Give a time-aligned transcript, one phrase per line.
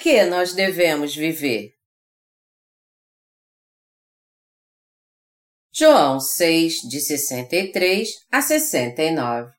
[0.00, 1.72] que nós devemos viver?
[5.72, 9.52] João 6, de 63 a 69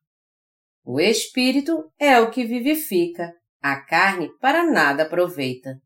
[0.84, 5.80] O Espírito é o que vivifica, a carne para nada aproveita.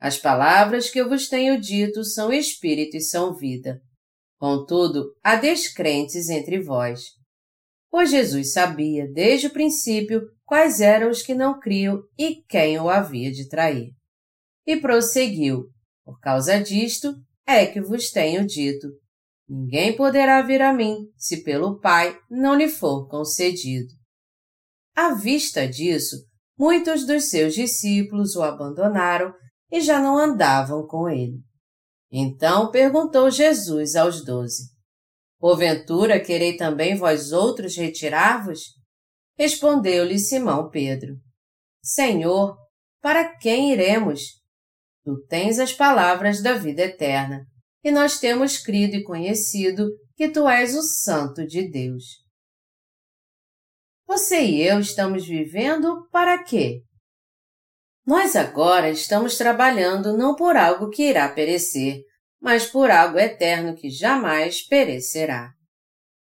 [0.00, 3.80] As palavras que eu vos tenho dito são Espírito e são vida.
[4.36, 7.17] Contudo, há descrentes entre vós.
[7.90, 12.88] Pois Jesus sabia, desde o princípio, quais eram os que não criam e quem o
[12.88, 13.90] havia de trair.
[14.66, 15.64] E prosseguiu:
[16.04, 17.14] Por causa disto
[17.46, 18.88] é que vos tenho dito:
[19.48, 23.88] Ninguém poderá vir a mim se pelo Pai não lhe for concedido.
[24.94, 26.16] À vista disso,
[26.58, 29.32] muitos dos seus discípulos o abandonaram
[29.70, 31.40] e já não andavam com ele.
[32.10, 34.64] Então perguntou Jesus aos doze:
[35.38, 38.60] Porventura querei também vós outros retirar-vos?
[39.36, 41.14] Respondeu-lhe Simão Pedro:
[41.82, 42.56] Senhor,
[43.00, 44.20] para quem iremos?
[45.04, 47.46] Tu tens as palavras da vida eterna,
[47.84, 52.04] e nós temos crido e conhecido que tu és o Santo de Deus.
[54.06, 56.82] Você e eu estamos vivendo para quê?
[58.04, 62.00] Nós agora estamos trabalhando não por algo que irá perecer,
[62.40, 65.52] mas por algo eterno que jamais perecerá.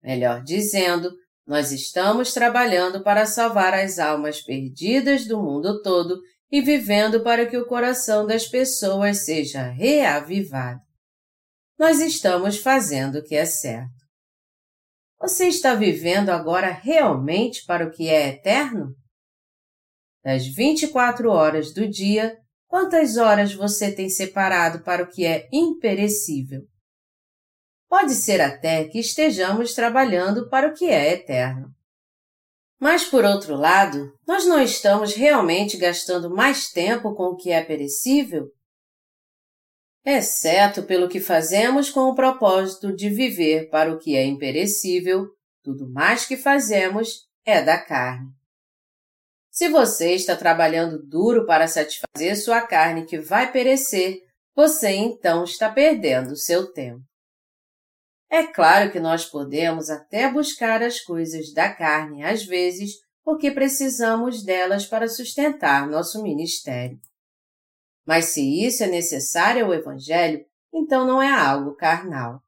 [0.03, 1.13] Melhor dizendo,
[1.47, 7.57] nós estamos trabalhando para salvar as almas perdidas do mundo todo e vivendo para que
[7.57, 10.81] o coração das pessoas seja reavivado.
[11.79, 13.95] Nós estamos fazendo o que é certo.
[15.21, 18.95] Você está vivendo agora realmente para o que é eterno?
[20.23, 26.63] Das 24 horas do dia, quantas horas você tem separado para o que é imperecível?
[27.89, 31.71] Pode ser até que estejamos trabalhando para o que é eterno.
[32.79, 37.65] Mas, por outro lado, nós não estamos realmente gastando mais tempo com o que é
[37.65, 38.49] perecível?
[40.05, 45.27] Exceto pelo que fazemos com o propósito de viver para o que é imperecível,
[45.65, 48.36] tudo mais que fazemos é da carne.
[49.57, 54.21] Se você está trabalhando duro para satisfazer sua carne que vai perecer,
[54.55, 57.01] você então está perdendo seu tempo.
[58.31, 64.45] É claro que nós podemos até buscar as coisas da carne às vezes, porque precisamos
[64.45, 67.01] delas para sustentar nosso ministério.
[68.07, 72.43] Mas se isso é necessário ao Evangelho, então não é algo carnal.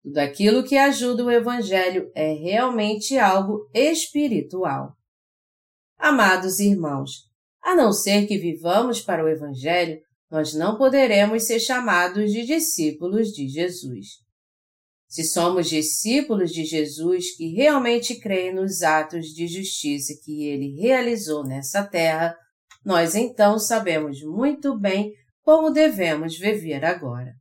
[0.00, 4.96] Tudo aquilo que ajuda o Evangelho é realmente algo espiritual.
[6.00, 7.28] Amados irmãos,
[7.62, 10.00] a não ser que vivamos para o Evangelho,
[10.30, 14.06] nós não poderemos ser chamados de discípulos de Jesus.
[15.06, 21.44] Se somos discípulos de Jesus que realmente creem nos atos de justiça que ele realizou
[21.44, 22.34] nessa terra,
[22.82, 25.12] nós então sabemos muito bem
[25.42, 27.34] como devemos viver agora.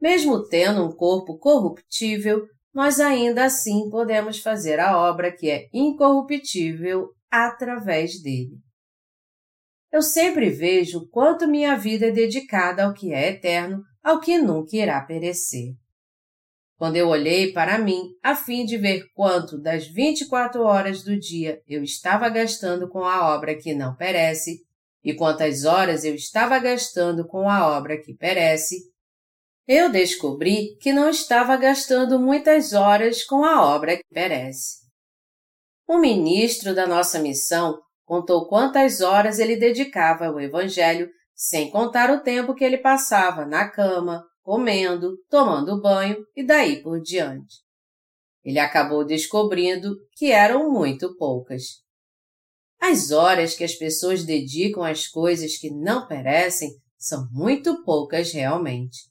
[0.00, 2.44] Mesmo tendo um corpo corruptível,
[2.74, 8.58] nós ainda assim podemos fazer a obra que é incorruptível através dele.
[9.90, 14.76] Eu sempre vejo quanto minha vida é dedicada ao que é eterno, ao que nunca
[14.76, 15.74] irá perecer.
[16.76, 21.60] Quando eu olhei para mim, a fim de ver quanto das 24 horas do dia
[21.66, 24.60] eu estava gastando com a obra que não perece
[25.02, 28.76] e quantas horas eu estava gastando com a obra que perece,
[29.66, 34.87] eu descobri que não estava gastando muitas horas com a obra que perece.
[35.88, 42.20] Um ministro da nossa missão contou quantas horas ele dedicava ao Evangelho, sem contar o
[42.20, 47.56] tempo que ele passava na cama, comendo, tomando banho e daí por diante.
[48.44, 51.62] Ele acabou descobrindo que eram muito poucas.
[52.80, 59.08] As horas que as pessoas dedicam às coisas que não perecem são muito poucas realmente.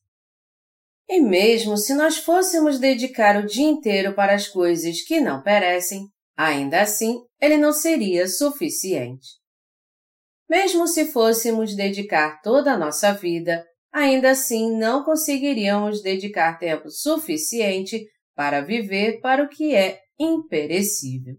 [1.09, 6.07] E mesmo se nós fôssemos dedicar o dia inteiro para as coisas que não perecem,
[6.37, 9.27] Ainda assim, ele não seria suficiente.
[10.47, 18.05] Mesmo se fôssemos dedicar toda a nossa vida, ainda assim não conseguiríamos dedicar tempo suficiente
[18.35, 21.35] para viver para o que é imperecível.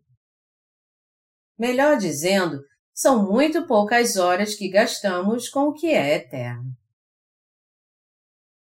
[1.57, 2.61] Melhor dizendo,
[2.93, 6.73] são muito poucas horas que gastamos com o que é eterno.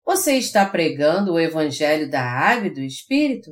[0.05, 3.51] Você está pregando o Evangelho da Água e do Espírito?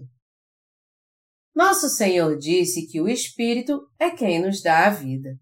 [1.54, 5.36] Nosso Senhor disse que o Espírito é quem nos dá a vida.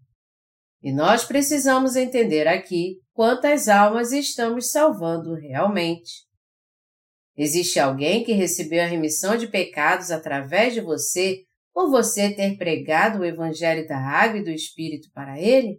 [0.82, 6.26] E nós precisamos entender aqui quantas almas estamos salvando realmente.
[7.36, 13.20] Existe alguém que recebeu a remissão de pecados através de você por você ter pregado
[13.20, 15.78] o Evangelho da Água e do Espírito para ele?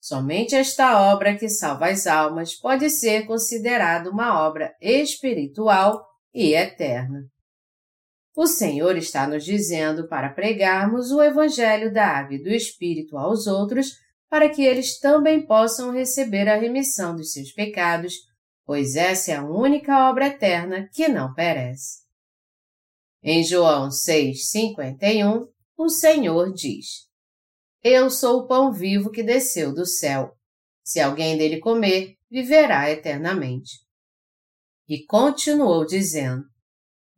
[0.00, 7.22] Somente esta obra que salva as almas pode ser considerada uma obra espiritual e eterna.
[8.40, 13.46] O Senhor está nos dizendo para pregarmos o Evangelho da Água e do Espírito aos
[13.46, 13.98] outros,
[14.30, 18.14] para que eles também possam receber a remissão dos seus pecados,
[18.64, 21.98] pois essa é a única obra eterna que não perece.
[23.22, 25.46] Em João 6,51,
[25.76, 27.10] o Senhor diz:
[27.84, 30.34] Eu sou o pão vivo que desceu do céu.
[30.82, 33.80] Se alguém dele comer, viverá eternamente.
[34.88, 36.50] E continuou dizendo: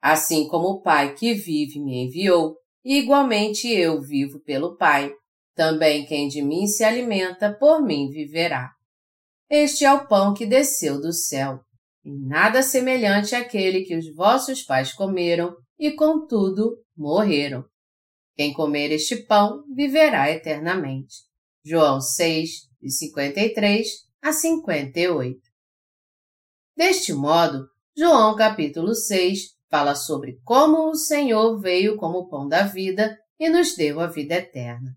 [0.00, 5.12] Assim como o Pai que vive me enviou, igualmente eu vivo pelo Pai,
[5.54, 8.70] também quem de mim se alimenta por mim viverá.
[9.50, 11.60] Este é o pão que desceu do céu,
[12.04, 17.64] e nada semelhante àquele que os vossos pais comeram e, contudo, morreram.
[18.36, 21.16] Quem comer este pão viverá eternamente.
[21.64, 23.88] João 6, de 53
[24.22, 25.40] a 58.
[26.76, 27.66] Deste modo,
[27.96, 33.76] João capítulo 6 fala sobre como o Senhor veio como pão da vida e nos
[33.76, 34.96] deu a vida eterna.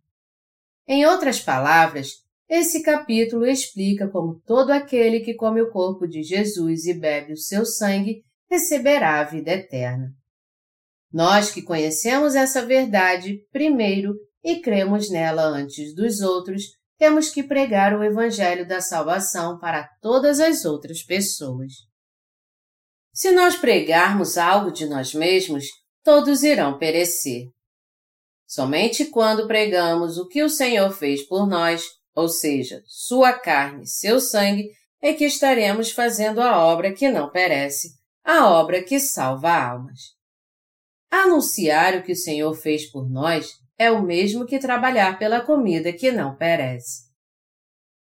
[0.88, 2.10] Em outras palavras,
[2.50, 7.38] esse capítulo explica como todo aquele que come o corpo de Jesus e bebe o
[7.38, 10.10] seu sangue receberá a vida eterna.
[11.12, 14.14] Nós que conhecemos essa verdade primeiro
[14.44, 16.64] e cremos nela antes dos outros,
[16.98, 21.74] temos que pregar o Evangelho da salvação para todas as outras pessoas.
[23.14, 25.66] Se nós pregarmos algo de nós mesmos,
[26.04, 27.48] todos irão perecer.
[28.48, 34.20] Somente quando pregamos o que o Senhor fez por nós, ou seja, sua carne, seu
[34.20, 34.70] sangue,
[35.02, 37.94] é que estaremos fazendo a obra que não perece,
[38.24, 40.00] a obra que salva almas.
[41.10, 45.92] Anunciar o que o Senhor fez por nós é o mesmo que trabalhar pela comida
[45.92, 47.10] que não perece.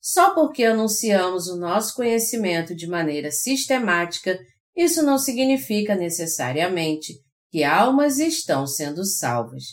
[0.02, 4.40] Só porque anunciamos o nosso conhecimento de maneira sistemática,
[4.78, 7.14] isso não significa necessariamente
[7.50, 9.64] que almas estão sendo salvas.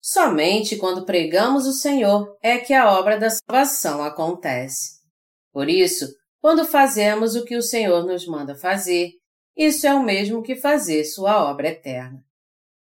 [0.00, 5.00] Somente quando pregamos o Senhor é que a obra da salvação acontece.
[5.52, 6.06] Por isso,
[6.40, 9.10] quando fazemos o que o Senhor nos manda fazer,
[9.56, 12.22] isso é o mesmo que fazer sua obra eterna.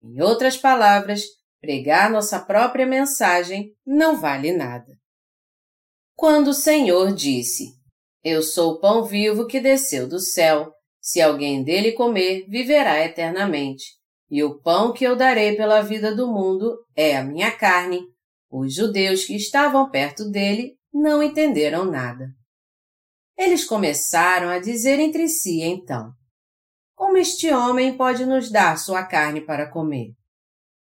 [0.02, 1.22] Em outras palavras,
[1.60, 4.92] pregar nossa própria mensagem não vale nada.
[6.14, 7.81] Quando o Senhor disse:
[8.24, 13.84] Eu sou o pão vivo que desceu do céu, se alguém dele comer, viverá eternamente,
[14.30, 18.00] e o pão que eu darei pela vida do mundo é a minha carne,
[18.48, 22.28] os judeus que estavam perto dele não entenderam nada.
[23.36, 26.12] Eles começaram a dizer entre si então:
[26.94, 30.12] como este homem pode nos dar sua carne para comer?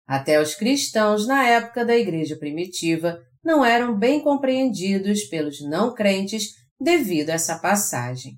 [0.07, 6.62] Até os cristãos na época da igreja primitiva não eram bem compreendidos pelos não crentes
[6.83, 8.35] devido a essa passagem.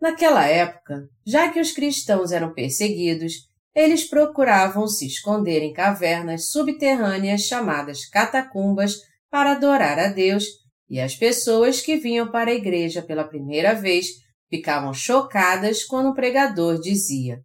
[0.00, 7.42] Naquela época, já que os cristãos eram perseguidos, eles procuravam se esconder em cavernas subterrâneas
[7.42, 8.96] chamadas catacumbas
[9.30, 10.44] para adorar a Deus,
[10.88, 14.06] e as pessoas que vinham para a igreja pela primeira vez
[14.48, 17.40] ficavam chocadas quando o pregador dizia: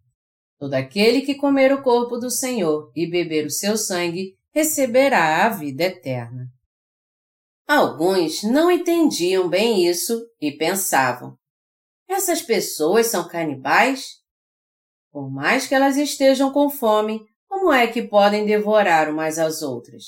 [0.57, 5.49] Todo aquele que comer o corpo do Senhor e beber o seu sangue receberá a
[5.49, 6.47] vida eterna.
[7.67, 11.37] Alguns não entendiam bem isso e pensavam:
[12.09, 14.05] essas pessoas são canibais?
[15.11, 20.03] Por mais que elas estejam com fome, como é que podem devorar umas às outras?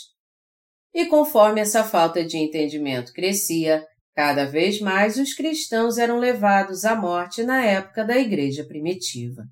[0.93, 3.85] E conforme essa falta de entendimento crescia,
[4.15, 9.43] Cada vez mais os cristãos eram levados à morte na época da Igreja primitiva.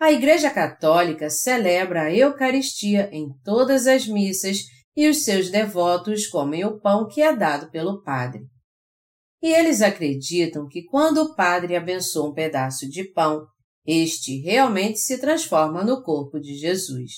[0.00, 4.58] A Igreja Católica celebra a Eucaristia em todas as missas
[4.98, 8.42] e os seus devotos comem o pão que é dado pelo Padre.
[9.40, 13.46] E eles acreditam que quando o Padre abençoa um pedaço de pão,
[13.86, 17.12] este realmente se transforma no corpo de Jesus.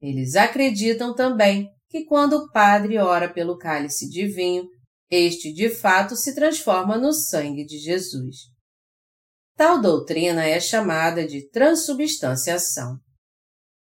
[0.00, 4.64] Eles acreditam também que quando o Padre ora pelo cálice de vinho,
[5.10, 8.46] este, de fato, se transforma no sangue de Jesus.
[9.58, 12.96] Tal doutrina é chamada de transubstanciação.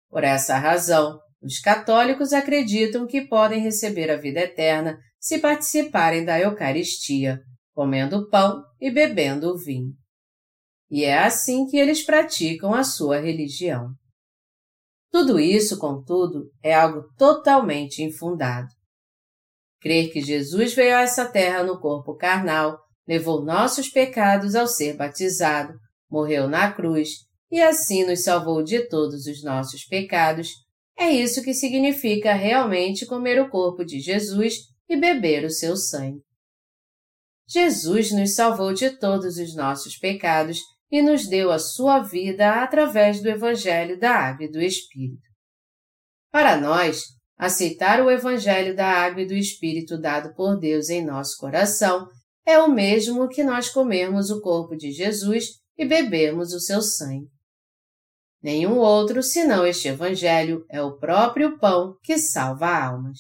[0.10, 6.39] Por essa razão, os católicos acreditam que podem receber a vida eterna se participarem da
[6.39, 7.39] Eucaristia,
[7.74, 9.93] comendo pão e bebendo vinho.
[10.89, 13.89] E é assim que eles praticam a sua religião.
[15.12, 18.67] Tudo isso, contudo, é algo totalmente infundado.
[19.81, 22.77] Crer que Jesus veio a essa terra no corpo carnal,
[23.08, 25.74] levou nossos pecados ao ser batizado,
[26.10, 27.10] morreu na cruz
[27.50, 30.51] e assim nos salvou de todos os nossos pecados,
[31.00, 34.56] é isso que significa realmente comer o corpo de Jesus
[34.89, 36.20] e beber o seu sangue.
[37.48, 40.60] Jesus nos salvou de todos os nossos pecados
[40.91, 45.24] e nos deu a sua vida através do Evangelho da Água e do Espírito.
[46.32, 47.03] Para nós,
[47.38, 52.10] aceitar o Evangelho da Água e do Espírito dado por Deus em nosso coração
[52.46, 55.46] é o mesmo que nós comermos o corpo de Jesus
[55.77, 57.29] e bebermos o seu sangue.
[58.41, 63.19] Nenhum outro senão este Evangelho é o próprio pão que salva almas.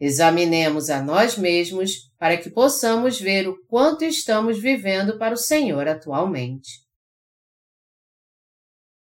[0.00, 5.86] Examinemos a nós mesmos para que possamos ver o quanto estamos vivendo para o Senhor
[5.86, 6.82] atualmente.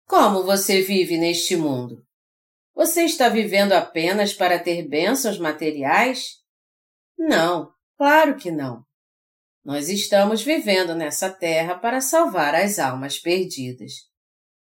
[0.06, 2.04] Como você vive neste mundo?
[2.74, 6.42] Você está vivendo apenas para ter bênçãos materiais?
[7.16, 8.84] Não, claro que não.
[9.64, 13.92] Nós estamos vivendo nessa terra para salvar as almas perdidas.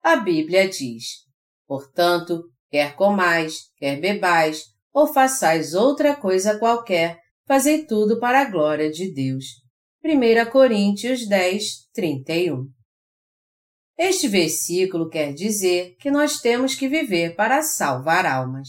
[0.03, 1.05] A Bíblia diz:
[1.67, 8.91] Portanto, quer comais, quer bebais, ou façais outra coisa qualquer, fazei tudo para a glória
[8.91, 9.45] de Deus.
[10.05, 12.67] 1 Coríntios 10, 31
[13.97, 18.69] Este versículo quer dizer que nós temos que viver para salvar almas.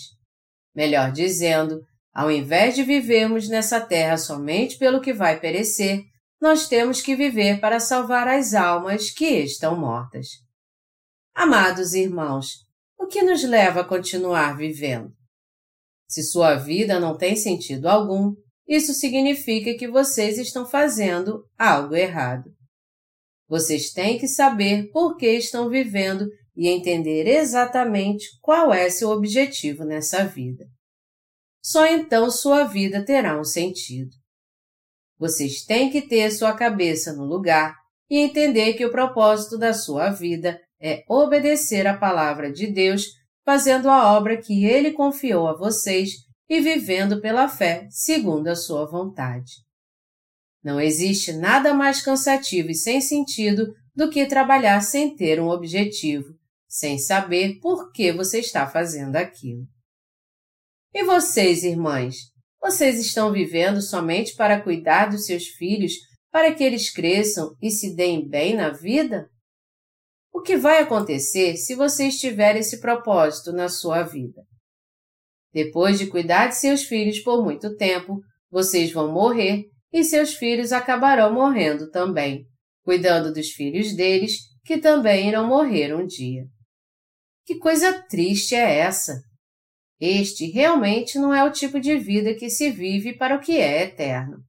[0.76, 1.82] Melhor dizendo,
[2.14, 6.11] ao invés de vivermos nessa terra somente pelo que vai perecer,
[6.42, 10.28] nós temos que viver para salvar as almas que estão mortas.
[11.36, 12.66] Amados irmãos,
[12.98, 15.14] o que nos leva a continuar vivendo?
[16.10, 18.34] Se sua vida não tem sentido algum,
[18.68, 22.52] isso significa que vocês estão fazendo algo errado.
[23.48, 29.84] Vocês têm que saber por que estão vivendo e entender exatamente qual é seu objetivo
[29.84, 30.66] nessa vida.
[31.64, 34.21] Só então sua vida terá um sentido.
[35.22, 37.78] Vocês têm que ter sua cabeça no lugar
[38.10, 43.04] e entender que o propósito da sua vida é obedecer à palavra de Deus,
[43.46, 46.14] fazendo a obra que ele confiou a vocês
[46.50, 49.52] e vivendo pela fé segundo a sua vontade.
[50.64, 56.34] Não existe nada mais cansativo e sem sentido do que trabalhar sem ter um objetivo,
[56.68, 59.68] sem saber por que você está fazendo aquilo.
[60.92, 62.16] E vocês, irmãs,
[62.62, 65.94] vocês estão vivendo somente para cuidar dos seus filhos
[66.32, 69.28] para que eles cresçam e se deem bem na vida?
[70.32, 74.44] O que vai acontecer se vocês tiverem esse propósito na sua vida?
[75.52, 80.72] Depois de cuidar de seus filhos por muito tempo, vocês vão morrer e seus filhos
[80.72, 82.46] acabarão morrendo também,
[82.84, 86.44] cuidando dos filhos deles, que também irão morrer um dia.
[87.46, 89.31] Que coisa triste é essa!
[90.02, 93.84] Este realmente não é o tipo de vida que se vive para o que é
[93.84, 94.44] eterno.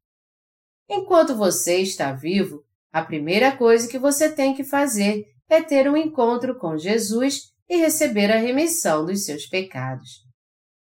[0.89, 5.97] Enquanto você está vivo, a primeira coisa que você tem que fazer é ter um
[5.97, 10.09] encontro com Jesus e receber a remissão dos seus pecados.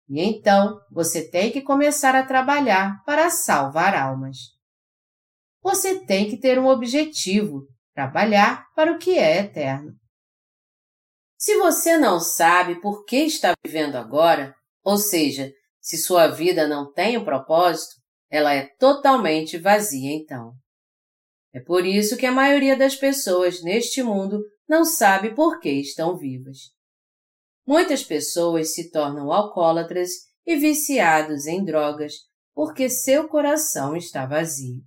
[0.06, 4.36] E então você tem que começar a trabalhar para salvar almas.
[5.62, 9.99] Você tem que ter um objetivo, trabalhar para o que é eterno.
[11.40, 14.54] Se você não sabe por que está vivendo agora,
[14.84, 17.94] ou seja, se sua vida não tem um propósito,
[18.28, 20.52] ela é totalmente vazia então.
[21.54, 26.14] É por isso que a maioria das pessoas neste mundo não sabe por que estão
[26.14, 26.58] vivas.
[27.66, 30.10] Muitas pessoas se tornam alcoólatras
[30.44, 32.12] e viciados em drogas
[32.54, 34.82] porque seu coração está vazio.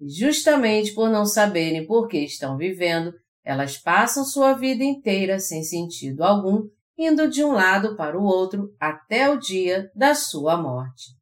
[0.00, 3.12] E justamente por não saberem por que estão vivendo,
[3.44, 8.74] elas passam sua vida inteira sem sentido algum, indo de um lado para o outro
[8.80, 11.12] até o dia da sua morte.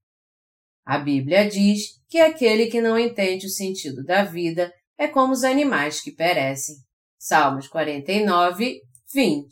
[0.84, 5.44] A Bíblia diz que aquele que não entende o sentido da vida é como os
[5.44, 6.76] animais que perecem.
[7.18, 8.80] Salmos 49,
[9.12, 9.48] 20.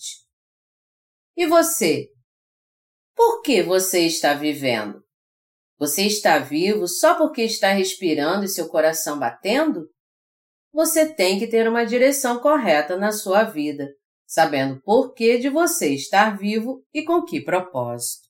[1.36, 2.08] E você?
[3.14, 5.02] Por que você está vivendo?
[5.78, 9.88] Você está vivo só porque está respirando e seu coração batendo?
[10.72, 13.88] Você tem que ter uma direção correta na sua vida,
[14.26, 18.28] sabendo por que de você estar vivo e com que propósito.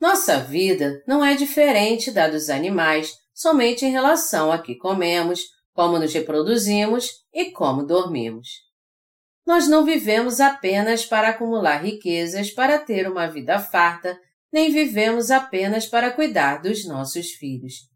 [0.00, 5.40] Nossa vida não é diferente da dos animais somente em relação a que comemos,
[5.72, 8.48] como nos reproduzimos e como dormimos.
[9.46, 14.18] Nós não vivemos apenas para acumular riquezas para ter uma vida farta,
[14.52, 17.90] nem vivemos apenas para cuidar dos nossos filhos.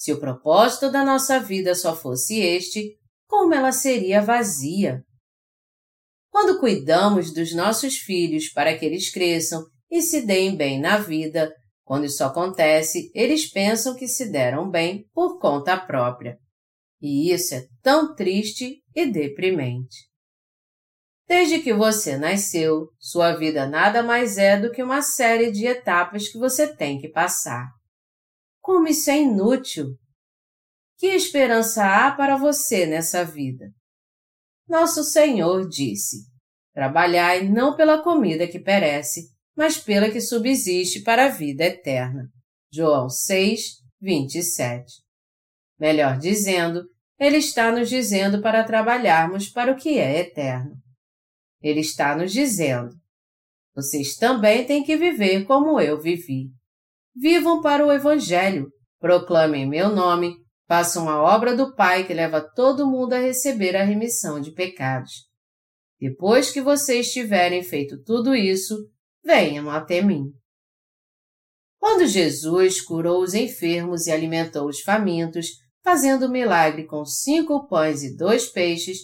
[0.00, 2.96] Se o propósito da nossa vida só fosse este,
[3.28, 5.02] como ela seria vazia?
[6.30, 11.54] Quando cuidamos dos nossos filhos para que eles cresçam e se deem bem na vida,
[11.84, 16.38] quando isso acontece, eles pensam que se deram bem por conta própria.
[16.98, 20.08] E isso é tão triste e deprimente.
[21.28, 26.26] Desde que você nasceu, sua vida nada mais é do que uma série de etapas
[26.26, 27.68] que você tem que passar.
[28.60, 29.96] Como isso é inútil!
[30.98, 33.72] Que esperança há para você nessa vida?
[34.68, 36.26] Nosso Senhor disse:
[36.74, 42.28] Trabalhai não pela comida que perece, mas pela que subsiste para a vida eterna.
[42.72, 44.84] João 6, 27.
[45.78, 46.84] Melhor dizendo,
[47.18, 50.76] ele está nos dizendo para trabalharmos para o que é eterno.
[51.62, 52.94] Ele está nos dizendo:
[53.74, 56.50] vocês também têm que viver como eu vivi.
[57.20, 60.36] Vivam para o Evangelho, proclamem meu nome,
[60.66, 65.28] façam a obra do Pai que leva todo mundo a receber a remissão de pecados.
[66.00, 68.74] Depois que vocês tiverem feito tudo isso,
[69.22, 70.32] venham até mim.
[71.78, 75.48] Quando Jesus curou os enfermos e alimentou os famintos,
[75.84, 78.96] fazendo o milagre com cinco pães e dois peixes,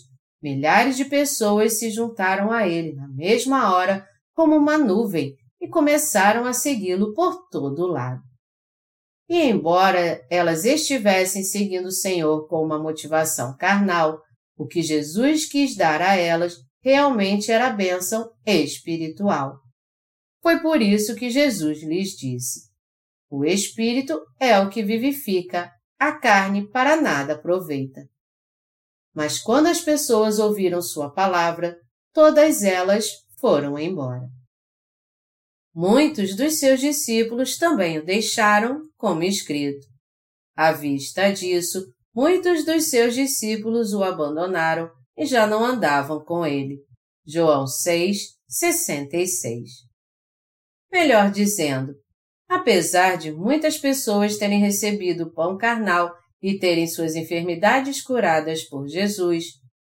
[0.42, 6.44] milhares de pessoas se juntaram a ele na mesma hora como uma nuvem e começaram
[6.44, 8.22] a segui-lo por todo lado.
[9.28, 14.20] E embora elas estivessem seguindo o Senhor com uma motivação carnal,
[14.56, 19.58] o que Jesus quis dar a elas realmente era bênção espiritual.
[20.40, 22.70] Foi por isso que Jesus lhes disse:
[23.28, 28.02] O Espírito é o que vivifica, a carne para nada aproveita.
[29.12, 31.76] Mas quando as pessoas ouviram sua palavra,
[32.12, 33.08] todas elas
[33.40, 34.35] foram embora.
[35.76, 39.86] Muitos dos seus discípulos também o deixaram, como escrito.
[40.56, 41.84] À vista disso,
[42.14, 46.78] muitos dos seus discípulos o abandonaram e já não andavam com ele.
[47.26, 48.16] João 6,
[48.48, 49.86] 66
[50.96, 51.94] melhor dizendo,
[52.48, 56.10] apesar de muitas pessoas terem recebido o pão carnal
[56.40, 59.44] e terem suas enfermidades curadas por Jesus,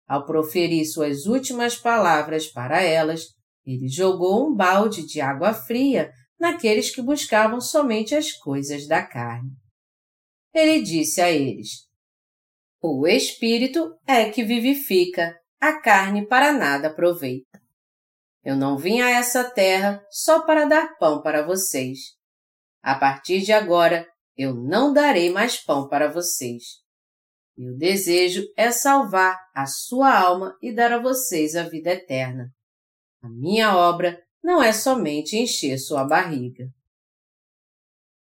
[0.08, 3.35] ao proferir suas últimas palavras para elas,
[3.66, 9.52] ele jogou um balde de água fria naqueles que buscavam somente as coisas da carne.
[10.54, 11.88] Ele disse a eles:
[12.82, 17.60] O Espírito é que vivifica, a carne para nada aproveita.
[18.44, 21.98] Eu não vim a essa terra só para dar pão para vocês.
[22.84, 26.64] A partir de agora, eu não darei mais pão para vocês.
[27.58, 32.54] Meu desejo é salvar a sua alma e dar a vocês a vida eterna.
[33.26, 36.72] A minha obra não é somente encher sua barriga.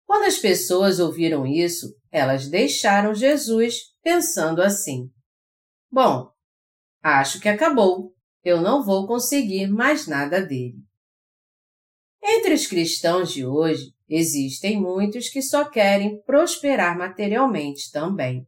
[0.06, 5.12] Quando as pessoas ouviram isso, elas deixaram Jesus pensando assim:
[5.92, 6.32] Bom,
[7.04, 10.82] acho que acabou eu não vou conseguir mais nada dele.
[12.24, 18.48] Entre os cristãos de hoje, existem muitos que só querem prosperar materialmente também.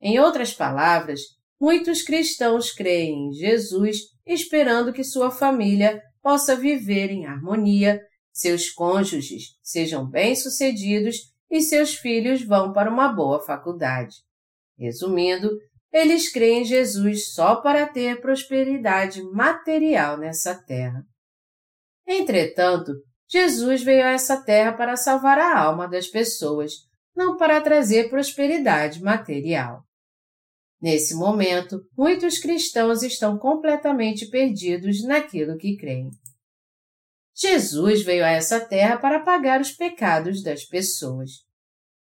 [0.00, 1.20] Em outras palavras,
[1.60, 9.56] muitos cristãos creem em Jesus esperando que sua família possa viver em harmonia, seus cônjuges
[9.62, 11.16] sejam bem-sucedidos
[11.50, 14.16] e seus filhos vão para uma boa faculdade.
[14.78, 15.50] Resumindo,
[15.92, 21.02] eles creem em Jesus só para ter prosperidade material nessa terra.
[22.06, 22.92] Entretanto,
[23.28, 26.72] Jesus veio a essa terra para salvar a alma das pessoas,
[27.16, 29.82] não para trazer prosperidade material.
[30.80, 36.10] Nesse momento, muitos cristãos estão completamente perdidos naquilo que creem.
[37.34, 41.30] Jesus veio a essa terra para pagar os pecados das pessoas.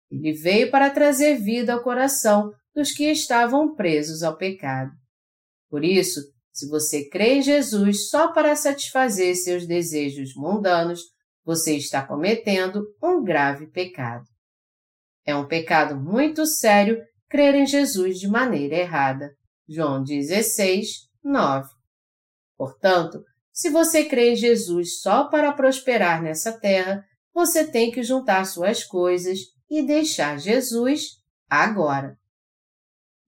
[0.10, 4.92] Ele veio para trazer vida ao coração dos que estavam presos ao pecado.
[5.70, 6.22] Por isso,
[6.54, 11.02] se você crê em Jesus só para satisfazer seus desejos mundanos,
[11.44, 14.26] você está cometendo um grave pecado.
[15.26, 19.32] É um pecado muito sério crer em Jesus de maneira errada.
[19.68, 21.68] João 16, 9.
[22.58, 28.46] Portanto, se você crê em Jesus só para prosperar nessa terra, você tem que juntar
[28.46, 31.18] suas coisas e deixar Jesus
[31.50, 32.16] agora.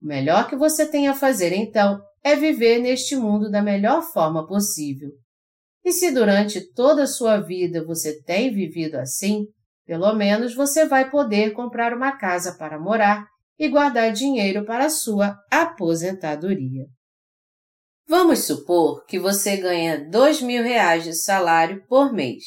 [0.02, 4.46] O melhor que você tem a fazer então é viver neste mundo da melhor forma
[4.46, 5.10] possível.
[5.84, 9.46] E se durante toda a sua vida você tem vivido assim,
[9.86, 13.26] pelo menos você vai poder comprar uma casa para morar
[13.60, 16.86] e guardar dinheiro para sua aposentadoria.
[18.08, 20.08] Vamos supor que você ganha
[20.42, 22.42] mil reais de salário por mês.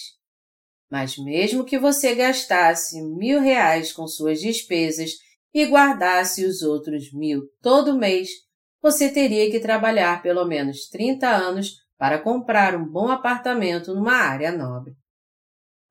[0.90, 5.12] Mas mesmo que você gastasse mil reais com suas despesas
[5.54, 8.30] e guardasse os outros mil todo mês,
[8.82, 14.52] você teria que trabalhar pelo menos 30 anos para comprar um bom apartamento numa área
[14.52, 14.96] nobre.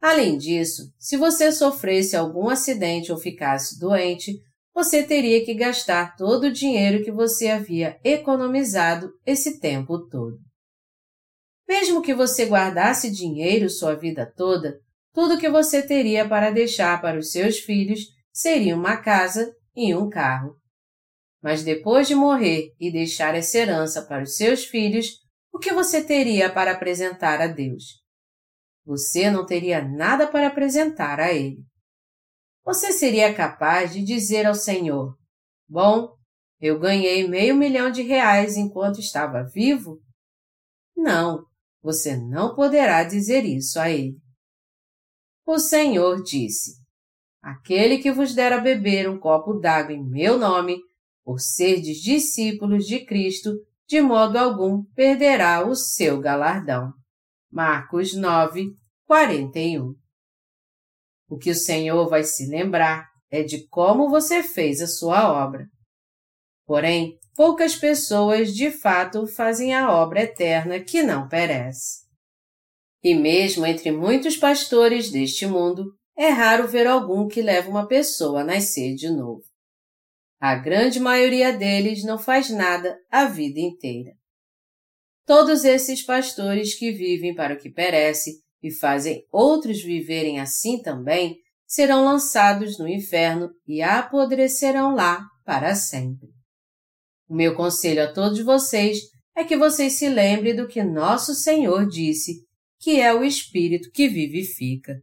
[0.00, 4.37] Além disso, se você sofresse algum acidente ou ficasse doente,
[4.74, 10.38] você teria que gastar todo o dinheiro que você havia economizado esse tempo todo.
[11.68, 14.78] Mesmo que você guardasse dinheiro sua vida toda,
[15.12, 18.00] tudo que você teria para deixar para os seus filhos
[18.32, 20.56] seria uma casa e um carro.
[21.42, 25.18] Mas depois de morrer e deixar essa herança para os seus filhos,
[25.52, 28.00] o que você teria para apresentar a Deus?
[28.87, 31.58] Você não teria nada para apresentar a Ele.
[32.64, 35.16] Você seria capaz de dizer ao Senhor:
[35.68, 36.14] Bom,
[36.61, 40.01] eu ganhei meio milhão de reais enquanto estava vivo?
[40.96, 41.44] Não,
[41.83, 44.16] você não poderá dizer isso a ele.
[45.44, 46.81] O Senhor disse:
[47.42, 50.79] Aquele que vos der a beber um copo d'água em meu nome,
[51.25, 53.51] por serdes discípulos de Cristo,
[53.88, 56.92] de modo algum perderá o seu galardão.
[57.51, 58.68] Marcos 9,
[59.05, 60.01] 41
[61.32, 65.66] o que o Senhor vai se lembrar é de como você fez a sua obra.
[66.66, 72.02] Porém, poucas pessoas de fato fazem a obra eterna que não perece.
[73.02, 78.42] E mesmo entre muitos pastores deste mundo, é raro ver algum que leva uma pessoa
[78.42, 79.42] a nascer de novo.
[80.38, 84.12] A grande maioria deles não faz nada a vida inteira.
[85.24, 91.37] Todos esses pastores que vivem para o que perece e fazem outros viverem assim também,
[91.66, 96.29] serão lançados no inferno e apodrecerão lá para sempre.
[97.29, 98.98] O meu conselho a todos vocês
[99.35, 102.44] é que vocês se lembrem do que nosso Senhor disse,
[102.79, 105.01] que é o Espírito que vivifica.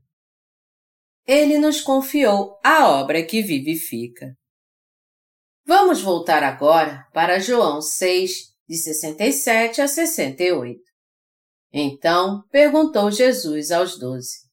[1.26, 4.36] Ele nos confiou a obra que vivifica.
[5.65, 8.32] Vamos voltar agora para João 6,
[8.67, 10.88] de 67 a 68.
[11.71, 14.49] Então perguntou Jesus aos doze: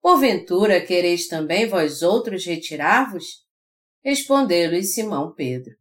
[0.00, 3.24] Porventura quereis também vós outros retirar-vos?
[4.04, 5.74] Respondeu-lhes Simão Pedro: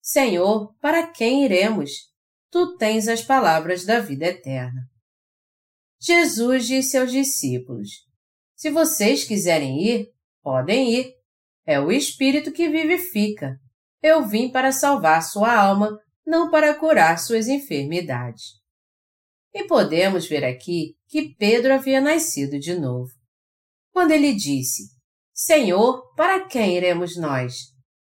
[0.00, 1.90] Senhor, para quem iremos?
[2.50, 4.88] Tu tens as palavras da vida eterna.
[6.00, 7.90] Jesus disse aos discípulos:
[8.54, 10.06] Se vocês quiserem ir,
[10.42, 11.12] podem ir.
[11.66, 13.58] É o Espírito que vivifica.
[14.02, 18.57] Eu vim para salvar sua alma, não para curar suas enfermidades.
[19.58, 23.10] E podemos ver aqui que Pedro havia nascido de novo.
[23.92, 24.84] Quando ele disse:
[25.34, 27.54] Senhor, para quem iremos nós?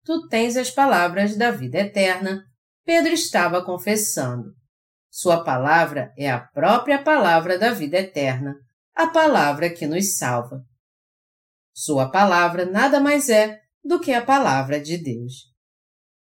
[0.04, 2.44] Tu tens as palavras da vida eterna.
[2.84, 4.54] Pedro estava confessando.
[5.10, 8.54] Sua palavra é a própria palavra da vida eterna,
[8.94, 10.62] a palavra que nos salva.
[11.74, 15.46] Sua palavra nada mais é do que a palavra de Deus.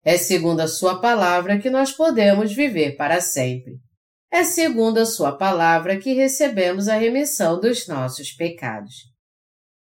[0.04, 3.85] É segundo a sua palavra que nós podemos viver para sempre
[4.32, 8.94] é segundo a Sua palavra que recebemos a remissão dos nossos pecados.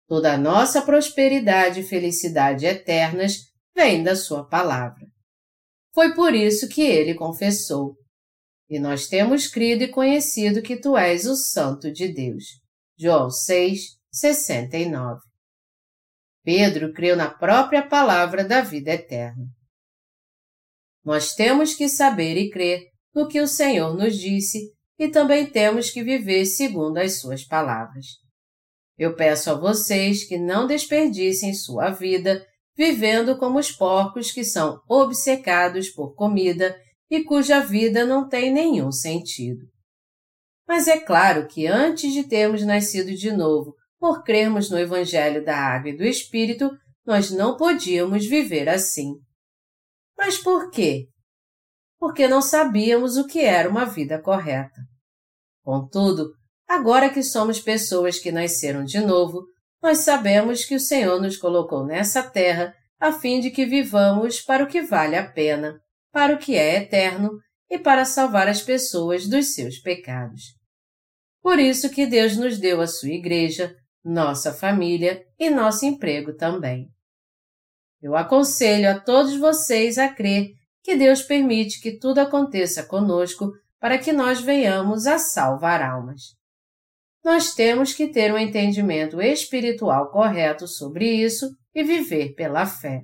[0.08, 3.38] Toda a nossa prosperidade e felicidade eternas
[3.76, 5.06] vem da Sua palavra.
[5.94, 7.96] Foi por isso que ele confessou:
[8.70, 12.44] E nós temos crido e conhecido que Tu és o Santo de Deus.
[12.98, 15.20] João 6, 69.
[16.44, 19.46] Pedro creu na própria palavra da vida eterna.
[21.04, 25.90] Nós temos que saber e crer no que o Senhor nos disse e também temos
[25.90, 28.06] que viver segundo as suas palavras.
[28.98, 32.46] Eu peço a vocês que não desperdicem sua vida
[32.76, 36.78] vivendo como os porcos que são obcecados por comida
[37.10, 39.66] e cuja vida não tem nenhum sentido.
[40.68, 45.58] Mas é claro que antes de termos nascido de novo, por crermos no Evangelho da
[45.58, 46.70] Água e do Espírito,
[47.06, 49.16] nós não podíamos viver assim.
[50.18, 51.08] Mas por quê?
[52.00, 54.82] Porque não sabíamos o que era uma vida correta.
[55.62, 56.32] Contudo,
[56.68, 59.44] agora que somos pessoas que nasceram de novo,
[59.82, 64.64] nós sabemos que o Senhor nos colocou nessa terra a fim de que vivamos para
[64.64, 65.80] o que vale a pena,
[66.12, 67.32] para o que é eterno
[67.70, 70.42] e para salvar as pessoas dos seus pecados.
[71.42, 76.88] Por isso que Deus nos deu a sua igreja, nossa família e nosso emprego também.
[78.02, 83.98] Eu aconselho a todos vocês a crer que Deus permite que tudo aconteça conosco para
[83.98, 86.38] que nós venhamos a salvar almas.
[87.24, 93.02] Nós temos que ter um entendimento espiritual correto sobre isso e viver pela fé.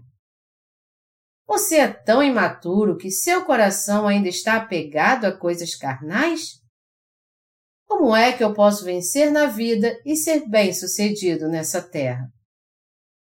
[1.47, 6.59] Você é tão imaturo que seu coração ainda está apegado a coisas carnais?
[7.85, 12.27] Como é que eu posso vencer na vida e ser bem-sucedido nessa terra?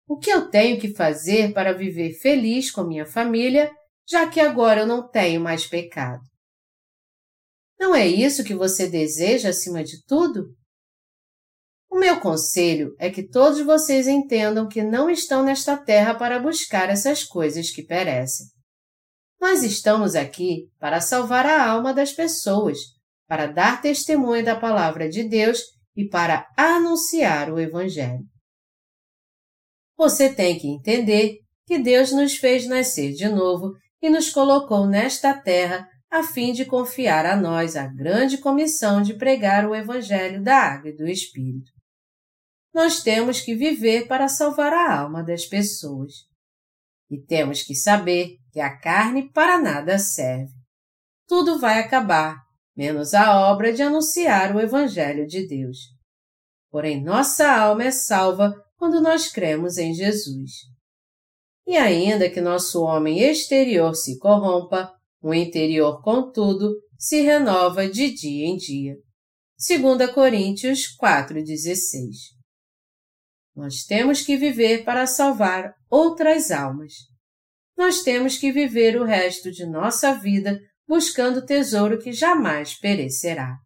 [0.07, 3.73] O que eu tenho que fazer para viver feliz com minha família,
[4.09, 6.23] já que agora eu não tenho mais pecado?
[7.79, 10.55] Não é isso que você deseja acima de tudo?
[11.91, 16.89] O meu conselho é que todos vocês entendam que não estão nesta terra para buscar
[16.89, 18.47] essas coisas que perecem.
[19.41, 22.79] Nós estamos aqui para salvar a alma das pessoas,
[23.29, 25.61] para dar testemunho da palavra de Deus
[25.97, 28.25] e para anunciar o Evangelho.
[29.97, 35.33] Você tem que entender que Deus nos fez nascer de novo e nos colocou nesta
[35.33, 40.57] terra a fim de confiar a nós a grande comissão de pregar o Evangelho da
[40.57, 41.71] Água e do Espírito
[42.73, 46.13] nós temos que viver para salvar a alma das pessoas.
[47.11, 50.53] E temos que saber que a carne para nada serve.
[51.29, 52.37] Tudo vai acabar,
[52.75, 55.79] menos a obra de anunciar o Evangelho de Deus.
[56.71, 60.72] Porém, nossa alma é salva quando nós cremos em Jesus.
[61.67, 68.47] E ainda que nosso homem exterior se corrompa, o interior, contudo, se renova de dia
[68.47, 68.97] em dia.
[69.59, 72.43] 2 Coríntios 4,16
[73.55, 76.93] nós temos que viver para salvar outras almas.
[77.77, 83.57] Nós temos que viver o resto de nossa vida buscando tesouro que jamais perecerá.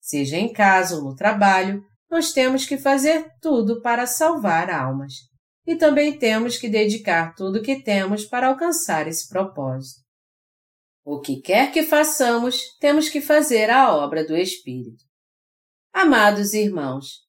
[0.00, 5.14] Seja em casa ou no trabalho, nós temos que fazer tudo para salvar almas.
[5.66, 10.02] E também temos que dedicar tudo o que temos para alcançar esse propósito.
[11.04, 15.04] O que quer que façamos, temos que fazer a obra do Espírito.
[15.92, 17.20] Amados irmãos,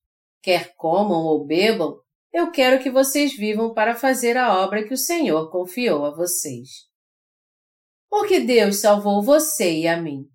[0.41, 1.99] quer comam ou bebam,
[2.31, 6.69] eu quero que vocês vivam para fazer a obra que o Senhor confiou a vocês.
[8.09, 10.25] Porque Deus salvou você e a mim.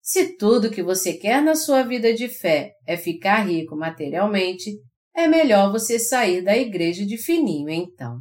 [0.00, 4.72] Se tudo que você quer na sua vida de fé é ficar rico materialmente,
[5.14, 8.20] é melhor você sair da igreja de fininho então.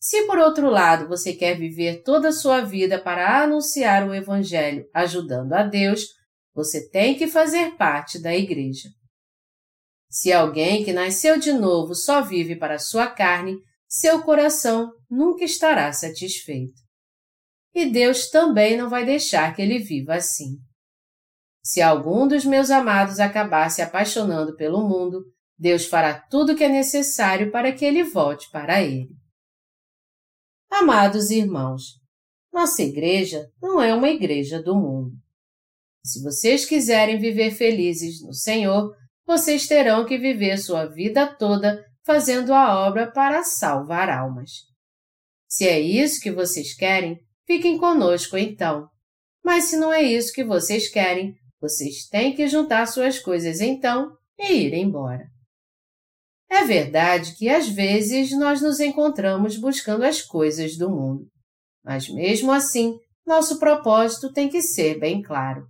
[0.00, 4.88] Se por outro lado você quer viver toda a sua vida para anunciar o Evangelho
[4.94, 6.04] ajudando a Deus,
[6.54, 8.88] você tem que fazer parte da igreja.
[10.08, 13.56] Se alguém que nasceu de novo só vive para sua carne,
[13.88, 16.80] seu coração nunca estará satisfeito.
[17.74, 20.56] E Deus também não vai deixar que ele viva assim.
[21.62, 25.24] Se algum dos meus amados acabar se apaixonando pelo mundo,
[25.58, 29.08] Deus fará tudo o que é necessário para que ele volte para ele.
[30.70, 31.82] Amados irmãos,
[32.52, 35.12] nossa igreja não é uma igreja do mundo.
[36.04, 38.94] Se vocês quiserem viver felizes no Senhor,
[39.26, 44.50] vocês terão que viver sua vida toda fazendo a obra para salvar almas.
[45.48, 48.88] Se é isso que vocês querem, fiquem conosco então.
[49.44, 54.12] Mas se não é isso que vocês querem, vocês têm que juntar suas coisas então
[54.38, 55.35] e ir embora.
[56.48, 61.26] É verdade que às vezes nós nos encontramos buscando as coisas do mundo,
[61.84, 65.66] mas mesmo assim, nosso propósito tem que ser bem claro.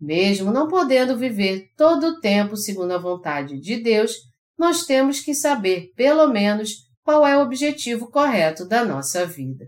[0.00, 4.12] Mesmo não podendo viver todo o tempo segundo a vontade de Deus,
[4.58, 6.70] nós temos que saber, pelo menos,
[7.02, 9.66] qual é o objetivo correto da nossa vida.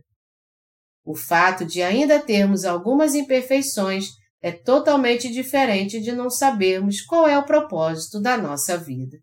[1.05, 4.09] O fato de ainda termos algumas imperfeições
[4.43, 9.19] é totalmente diferente de não sabermos qual é o propósito da nossa vida.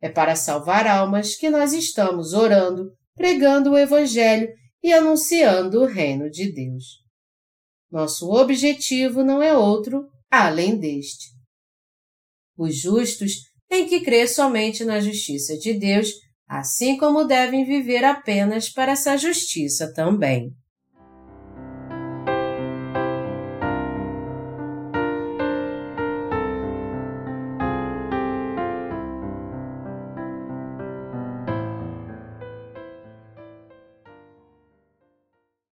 [0.00, 4.48] É para salvar almas que nós estamos orando, pregando o Evangelho
[4.82, 6.84] e anunciando o reino de Deus.
[7.90, 11.28] Nosso objetivo não é outro além deste.
[12.56, 13.32] Os justos
[13.68, 16.10] têm que crer somente na justiça de Deus,
[16.46, 20.52] assim como devem viver apenas para essa justiça também.